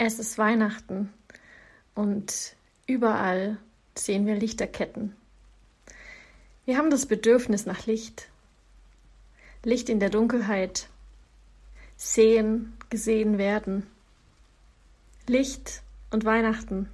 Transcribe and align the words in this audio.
Es 0.00 0.20
ist 0.20 0.38
Weihnachten 0.38 1.12
und 1.96 2.54
überall 2.86 3.58
sehen 3.96 4.26
wir 4.26 4.36
Lichterketten. 4.36 5.16
Wir 6.64 6.78
haben 6.78 6.90
das 6.90 7.06
Bedürfnis 7.06 7.66
nach 7.66 7.86
Licht. 7.86 8.28
Licht 9.64 9.88
in 9.88 9.98
der 9.98 10.10
Dunkelheit. 10.10 10.88
Sehen, 11.96 12.74
gesehen 12.90 13.38
werden. 13.38 13.88
Licht 15.26 15.82
und 16.12 16.24
Weihnachten 16.24 16.88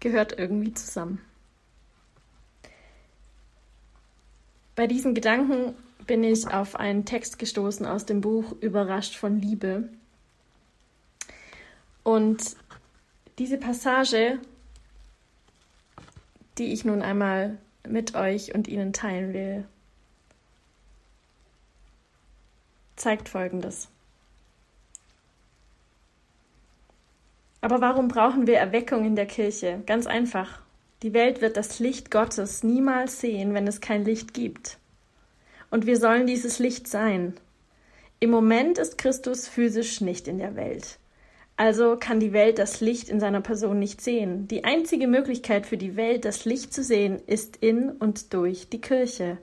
gehört 0.00 0.38
irgendwie 0.38 0.72
zusammen. 0.72 1.20
Bei 4.74 4.86
diesen 4.86 5.14
Gedanken 5.14 5.74
bin 6.06 6.24
ich 6.24 6.48
auf 6.48 6.74
einen 6.74 7.04
Text 7.04 7.38
gestoßen 7.38 7.84
aus 7.84 8.06
dem 8.06 8.22
Buch 8.22 8.52
Überrascht 8.62 9.14
von 9.14 9.38
Liebe. 9.38 9.90
Und 12.08 12.56
diese 13.38 13.58
Passage, 13.58 14.38
die 16.56 16.72
ich 16.72 16.86
nun 16.86 17.02
einmal 17.02 17.58
mit 17.86 18.14
euch 18.14 18.54
und 18.54 18.66
Ihnen 18.66 18.94
teilen 18.94 19.34
will, 19.34 19.68
zeigt 22.96 23.28
Folgendes. 23.28 23.88
Aber 27.60 27.82
warum 27.82 28.08
brauchen 28.08 28.46
wir 28.46 28.56
Erweckung 28.56 29.04
in 29.04 29.14
der 29.14 29.26
Kirche? 29.26 29.82
Ganz 29.84 30.06
einfach. 30.06 30.62
Die 31.02 31.12
Welt 31.12 31.42
wird 31.42 31.58
das 31.58 31.78
Licht 31.78 32.10
Gottes 32.10 32.62
niemals 32.62 33.20
sehen, 33.20 33.52
wenn 33.52 33.66
es 33.66 33.82
kein 33.82 34.06
Licht 34.06 34.32
gibt. 34.32 34.78
Und 35.70 35.84
wir 35.84 35.98
sollen 35.98 36.26
dieses 36.26 36.58
Licht 36.58 36.88
sein. 36.88 37.34
Im 38.18 38.30
Moment 38.30 38.78
ist 38.78 38.96
Christus 38.96 39.46
physisch 39.46 40.00
nicht 40.00 40.26
in 40.26 40.38
der 40.38 40.56
Welt. 40.56 40.98
Also 41.58 41.96
kann 41.98 42.20
die 42.20 42.32
Welt 42.32 42.60
das 42.60 42.80
Licht 42.80 43.08
in 43.08 43.18
seiner 43.18 43.40
Person 43.40 43.80
nicht 43.80 44.00
sehen. 44.00 44.46
Die 44.46 44.62
einzige 44.62 45.08
Möglichkeit 45.08 45.66
für 45.66 45.76
die 45.76 45.96
Welt, 45.96 46.24
das 46.24 46.44
Licht 46.44 46.72
zu 46.72 46.84
sehen, 46.84 47.20
ist 47.26 47.56
in 47.56 47.90
und 47.90 48.32
durch 48.32 48.68
die 48.68 48.80
Kirche. 48.80 49.38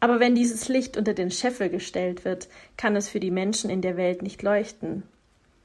Aber 0.00 0.20
wenn 0.20 0.34
dieses 0.34 0.68
Licht 0.68 0.98
unter 0.98 1.14
den 1.14 1.30
Scheffel 1.30 1.70
gestellt 1.70 2.26
wird, 2.26 2.48
kann 2.76 2.94
es 2.94 3.08
für 3.08 3.20
die 3.20 3.30
Menschen 3.30 3.70
in 3.70 3.80
der 3.80 3.96
Welt 3.96 4.20
nicht 4.20 4.42
leuchten. 4.42 5.02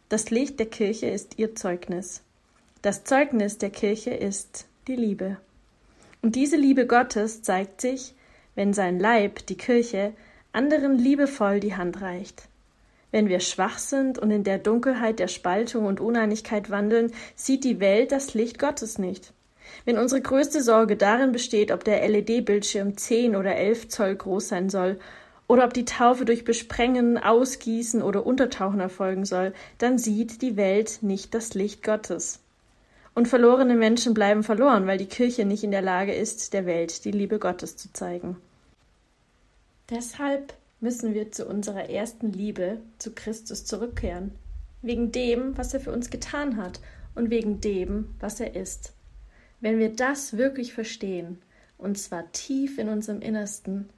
Das 0.08 0.30
Licht 0.30 0.60
der 0.60 0.68
Kirche 0.68 1.08
ist 1.08 1.38
ihr 1.38 1.56
Zeugnis. 1.56 2.22
Das 2.82 3.04
Zeugnis 3.04 3.58
der 3.58 3.70
Kirche 3.70 4.12
ist 4.12 4.66
die 4.88 4.96
Liebe. 4.96 5.36
Und 6.22 6.38
diese 6.38 6.56
Liebe 6.56 6.88
Gottes 6.88 7.42
zeigt 7.42 7.82
sich, 7.82 8.14
wenn 8.56 8.72
sein 8.72 8.98
Leib, 8.98 9.46
die 9.48 9.58
Kirche, 9.58 10.14
anderen 10.54 10.98
liebevoll 10.98 11.60
die 11.60 11.76
Hand 11.76 12.02
reicht. 12.02 12.48
Wenn 13.12 13.28
wir 13.28 13.40
schwach 13.40 13.80
sind 13.80 14.20
und 14.20 14.30
in 14.32 14.44
der 14.44 14.60
Dunkelheit 14.60 15.20
der 15.20 15.28
Spaltung 15.28 15.86
und 15.86 16.00
Uneinigkeit 16.00 16.70
wandeln, 16.70 17.12
sieht 17.36 17.64
die 17.64 17.80
Welt 17.80 18.12
das 18.12 18.34
Licht 18.34 18.60
Gottes 18.60 19.00
nicht. 19.00 19.34
Wenn 19.86 19.98
unsere 19.98 20.22
größte 20.22 20.62
Sorge 20.62 20.96
darin 20.96 21.32
besteht, 21.32 21.72
ob 21.72 21.84
der 21.84 22.08
LED-Bildschirm 22.08 22.98
10 22.98 23.36
oder 23.36 23.56
11 23.56 23.88
Zoll 23.90 24.16
groß 24.16 24.48
sein 24.48 24.70
soll, 24.70 25.00
oder 25.48 25.66
ob 25.66 25.74
die 25.74 25.86
Taufe 25.86 26.26
durch 26.26 26.46
Besprengen, 26.46 27.18
Ausgießen 27.18 28.04
oder 28.04 28.26
Untertauchen 28.26 28.80
erfolgen 28.80 29.26
soll, 29.26 29.54
dann 29.80 29.98
sieht 29.98 30.44
die 30.44 30.58
Welt 30.58 31.00
nicht 31.02 31.34
das 31.34 31.56
Licht 31.56 31.82
Gottes. 31.82 32.40
Und 33.16 33.28
verlorene 33.28 33.76
Menschen 33.76 34.14
bleiben 34.14 34.44
verloren, 34.44 34.86
weil 34.86 35.00
die 35.00 35.08
Kirche 35.08 35.46
nicht 35.46 35.64
in 35.64 35.72
der 35.72 35.82
Lage 35.82 36.14
ist, 36.14 36.54
der 36.54 36.68
Welt 36.68 37.04
die 37.04 37.12
Liebe 37.12 37.40
Gottes 37.40 37.76
zu 37.76 37.92
zeigen. 37.92 38.38
Deshalb 39.90 40.54
müssen 40.80 41.14
wir 41.14 41.32
zu 41.32 41.46
unserer 41.46 41.90
ersten 41.90 42.32
Liebe, 42.32 42.80
zu 42.98 43.12
Christus 43.12 43.66
zurückkehren, 43.66 44.32
wegen 44.82 45.12
dem, 45.12 45.58
was 45.58 45.74
er 45.74 45.80
für 45.80 45.92
uns 45.92 46.10
getan 46.10 46.58
hat 46.58 46.80
und 47.16 47.30
wegen 47.30 47.60
dem, 47.62 48.16
was 48.20 48.40
er 48.40 48.56
ist. 48.56 48.94
Wenn 49.60 49.80
wir 49.80 49.94
das 49.94 50.38
wirklich 50.38 50.74
verstehen, 50.74 51.40
und 51.78 51.98
zwar 51.98 52.32
tief 52.32 52.78
in 52.78 52.90
unserem 52.90 53.22
Innersten, 53.22 53.90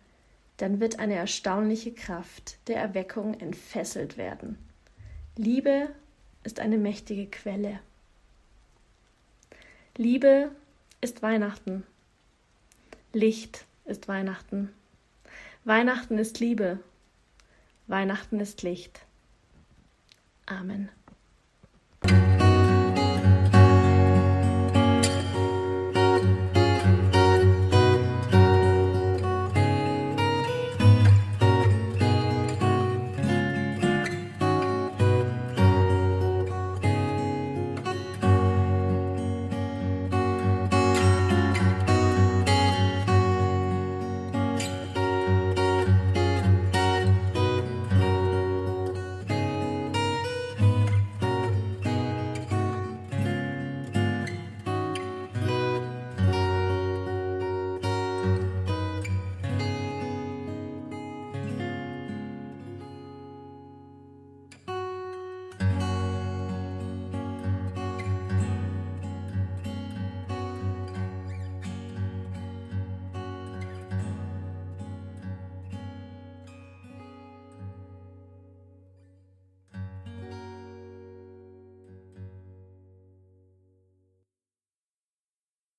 dann 0.57 0.79
wird 0.79 0.99
eine 0.99 1.15
erstaunliche 1.15 1.91
Kraft 1.91 2.57
der 2.67 2.77
Erweckung 2.77 3.39
entfesselt 3.39 4.17
werden. 4.17 4.57
Liebe 5.35 5.89
ist 6.43 6.59
eine 6.59 6.77
mächtige 6.77 7.27
Quelle. 7.27 7.79
Liebe 9.97 10.51
ist 11.01 11.21
Weihnachten. 11.21 11.83
Licht 13.13 13.65
ist 13.85 14.07
Weihnachten. 14.07 14.69
Weihnachten 15.63 16.17
ist 16.17 16.39
Liebe. 16.39 16.79
Weihnachten 17.87 18.39
ist 18.39 18.63
Licht. 18.63 19.05
Amen. 20.47 20.89